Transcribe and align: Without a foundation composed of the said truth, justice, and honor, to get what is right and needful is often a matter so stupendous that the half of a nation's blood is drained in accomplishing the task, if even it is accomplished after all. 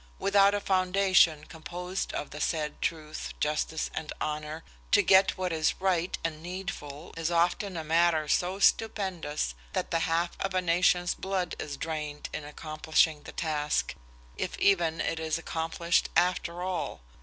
Without 0.17 0.55
a 0.55 0.59
foundation 0.59 1.43
composed 1.45 2.11
of 2.13 2.31
the 2.31 2.41
said 2.41 2.81
truth, 2.81 3.35
justice, 3.39 3.91
and 3.93 4.11
honor, 4.19 4.63
to 4.91 5.03
get 5.03 5.37
what 5.37 5.53
is 5.53 5.79
right 5.79 6.17
and 6.23 6.41
needful 6.41 7.13
is 7.17 7.29
often 7.29 7.77
a 7.77 7.83
matter 7.83 8.27
so 8.27 8.57
stupendous 8.57 9.53
that 9.73 9.91
the 9.91 9.99
half 9.99 10.31
of 10.39 10.55
a 10.55 10.59
nation's 10.61 11.13
blood 11.13 11.53
is 11.59 11.77
drained 11.77 12.29
in 12.33 12.43
accomplishing 12.43 13.21
the 13.21 13.31
task, 13.31 13.93
if 14.37 14.57
even 14.57 15.01
it 15.01 15.19
is 15.19 15.37
accomplished 15.37 16.09
after 16.15 16.63
all. 16.63 17.01